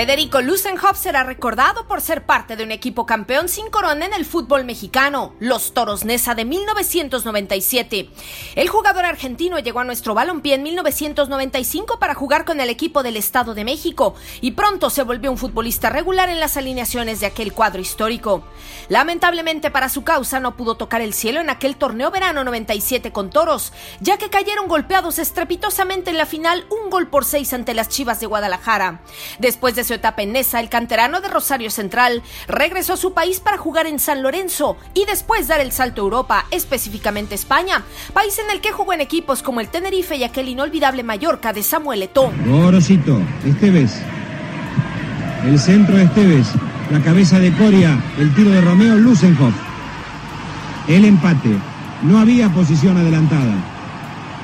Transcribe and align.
Federico 0.00 0.40
Lusenhoff 0.40 0.96
será 0.96 1.24
recordado 1.24 1.86
por 1.86 2.00
ser 2.00 2.24
parte 2.24 2.56
de 2.56 2.64
un 2.64 2.72
equipo 2.72 3.04
campeón 3.04 3.50
sin 3.50 3.68
corona 3.68 4.06
en 4.06 4.14
el 4.14 4.24
fútbol 4.24 4.64
mexicano, 4.64 5.34
los 5.40 5.74
Toros 5.74 6.06
Nesa 6.06 6.34
de 6.34 6.46
1997. 6.46 8.08
El 8.54 8.68
jugador 8.70 9.04
argentino 9.04 9.58
llegó 9.58 9.80
a 9.80 9.84
nuestro 9.84 10.14
balompié 10.14 10.54
en 10.54 10.62
1995 10.62 11.98
para 11.98 12.14
jugar 12.14 12.46
con 12.46 12.62
el 12.62 12.70
equipo 12.70 13.02
del 13.02 13.18
Estado 13.18 13.52
de 13.52 13.64
México 13.64 14.14
y 14.40 14.52
pronto 14.52 14.88
se 14.88 15.02
volvió 15.02 15.30
un 15.30 15.36
futbolista 15.36 15.90
regular 15.90 16.30
en 16.30 16.40
las 16.40 16.56
alineaciones 16.56 17.20
de 17.20 17.26
aquel 17.26 17.52
cuadro 17.52 17.82
histórico. 17.82 18.42
Lamentablemente 18.88 19.70
para 19.70 19.90
su 19.90 20.02
causa 20.02 20.40
no 20.40 20.56
pudo 20.56 20.76
tocar 20.76 21.02
el 21.02 21.12
cielo 21.12 21.42
en 21.42 21.50
aquel 21.50 21.76
torneo 21.76 22.10
verano 22.10 22.42
97 22.42 23.12
con 23.12 23.28
Toros, 23.28 23.74
ya 24.00 24.16
que 24.16 24.30
cayeron 24.30 24.66
golpeados 24.66 25.18
estrepitosamente 25.18 26.08
en 26.08 26.16
la 26.16 26.24
final 26.24 26.64
un 26.70 26.88
gol 26.88 27.08
por 27.08 27.26
seis 27.26 27.52
ante 27.52 27.74
las 27.74 27.90
Chivas 27.90 28.18
de 28.18 28.26
Guadalajara. 28.26 29.02
Después 29.38 29.74
de 29.74 29.89
el 29.94 30.68
canterano 30.68 31.20
de 31.20 31.28
Rosario 31.28 31.70
Central 31.70 32.22
regresó 32.46 32.92
a 32.92 32.96
su 32.96 33.12
país 33.12 33.40
para 33.40 33.58
jugar 33.58 33.86
en 33.86 33.98
San 33.98 34.22
Lorenzo 34.22 34.76
y 34.94 35.04
después 35.04 35.48
dar 35.48 35.60
el 35.60 35.72
salto 35.72 36.02
a 36.02 36.04
Europa, 36.04 36.46
específicamente 36.50 37.34
España, 37.34 37.82
país 38.12 38.38
en 38.38 38.50
el 38.50 38.60
que 38.60 38.72
jugó 38.72 38.92
en 38.92 39.00
equipos 39.00 39.42
como 39.42 39.60
el 39.60 39.68
Tenerife 39.68 40.16
y 40.16 40.24
aquel 40.24 40.48
inolvidable 40.48 41.02
Mallorca 41.02 41.52
de 41.52 41.62
Samuel 41.62 42.02
Eto'o. 42.04 42.32
Gorosito, 42.46 43.20
Esteves. 43.44 44.00
El 45.44 45.58
centro 45.58 45.96
de 45.96 46.04
Esteves. 46.04 46.48
La 46.90 47.00
cabeza 47.00 47.38
de 47.38 47.52
Coria. 47.52 47.98
El 48.18 48.34
tiro 48.34 48.50
de 48.50 48.60
Romeo 48.60 48.96
Lusenhoff. 48.96 49.54
El 50.86 51.04
empate. 51.04 51.56
No 52.02 52.18
había 52.18 52.48
posición 52.50 52.96
adelantada. 52.96 53.54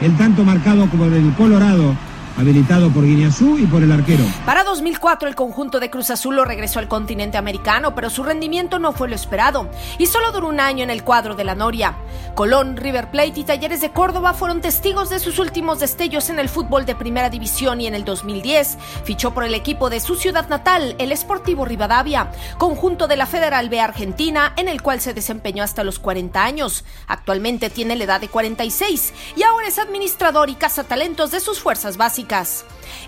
El 0.00 0.16
tanto 0.16 0.44
marcado 0.44 0.88
como 0.88 1.04
el 1.06 1.32
Colorado 1.34 1.94
habilitado 2.36 2.90
por 2.90 3.04
Guiñazú 3.04 3.58
y 3.58 3.66
por 3.66 3.82
el 3.82 3.92
arquero. 3.92 4.24
Para 4.44 4.64
2004 4.64 5.28
el 5.28 5.34
conjunto 5.34 5.80
de 5.80 5.90
Cruz 5.90 6.10
Azul 6.10 6.36
lo 6.36 6.44
regresó 6.44 6.78
al 6.78 6.88
continente 6.88 7.38
americano, 7.38 7.94
pero 7.94 8.10
su 8.10 8.22
rendimiento 8.22 8.78
no 8.78 8.92
fue 8.92 9.08
lo 9.08 9.14
esperado 9.14 9.68
y 9.98 10.06
solo 10.06 10.32
duró 10.32 10.48
un 10.48 10.60
año 10.60 10.82
en 10.82 10.90
el 10.90 11.04
cuadro 11.04 11.34
de 11.34 11.44
la 11.44 11.54
Noria. 11.54 11.96
Colón, 12.34 12.76
River 12.76 13.10
Plate 13.10 13.40
y 13.40 13.44
Talleres 13.44 13.80
de 13.80 13.90
Córdoba 13.90 14.34
fueron 14.34 14.60
testigos 14.60 15.10
de 15.10 15.20
sus 15.20 15.38
últimos 15.38 15.78
destellos 15.78 16.30
en 16.30 16.38
el 16.38 16.48
fútbol 16.48 16.86
de 16.86 16.96
primera 16.96 17.30
división 17.30 17.80
y 17.80 17.86
en 17.86 17.94
el 17.94 18.04
2010 18.04 18.78
fichó 19.04 19.32
por 19.32 19.44
el 19.44 19.54
equipo 19.54 19.90
de 19.90 20.00
su 20.00 20.16
ciudad 20.16 20.48
natal, 20.48 20.96
el 20.98 21.16
Sportivo 21.16 21.64
Rivadavia, 21.64 22.30
conjunto 22.58 23.06
de 23.06 23.16
la 23.16 23.26
Federal 23.26 23.68
B 23.68 23.80
Argentina, 23.80 24.52
en 24.56 24.68
el 24.68 24.82
cual 24.82 25.00
se 25.00 25.14
desempeñó 25.14 25.62
hasta 25.62 25.84
los 25.84 25.98
40 25.98 26.42
años. 26.42 26.84
Actualmente 27.06 27.70
tiene 27.70 27.94
la 27.96 28.04
edad 28.04 28.20
de 28.20 28.28
46 28.28 29.12
y 29.36 29.42
ahora 29.44 29.68
es 29.68 29.78
administrador 29.78 30.50
y 30.50 30.54
cazatalentos 30.54 31.30
de 31.30 31.40
sus 31.40 31.60
fuerzas 31.60 31.96
básicas. 31.96 32.23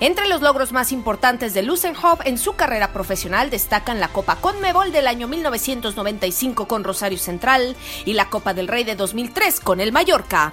Entre 0.00 0.28
los 0.28 0.42
logros 0.42 0.72
más 0.72 0.92
importantes 0.92 1.54
de 1.54 1.62
Lusenhoff 1.62 2.20
en 2.24 2.38
su 2.38 2.54
carrera 2.54 2.92
profesional 2.92 3.50
destacan 3.50 4.00
la 4.00 4.08
Copa 4.08 4.36
Conmebol 4.36 4.92
del 4.92 5.06
año 5.06 5.28
1995 5.28 6.68
con 6.68 6.84
Rosario 6.84 7.18
Central 7.18 7.76
y 8.04 8.12
la 8.12 8.28
Copa 8.28 8.54
del 8.54 8.68
Rey 8.68 8.84
de 8.84 8.96
2003 8.96 9.60
con 9.60 9.80
el 9.80 9.92
Mallorca. 9.92 10.52